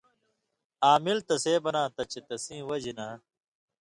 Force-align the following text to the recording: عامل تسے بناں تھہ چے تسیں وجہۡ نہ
عامل 0.87 1.17
تسے 1.27 1.55
بناں 1.63 1.87
تھہ 1.95 2.03
چے 2.11 2.19
تسیں 2.27 2.61
وجہۡ 2.69 2.95
نہ 2.97 3.07